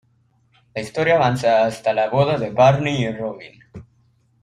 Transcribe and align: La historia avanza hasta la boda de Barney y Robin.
La 0.73 0.81
historia 0.81 1.17
avanza 1.17 1.63
hasta 1.63 1.93
la 1.93 2.09
boda 2.09 2.39
de 2.39 2.49
Barney 2.49 3.03
y 3.03 3.11
Robin. 3.11 3.63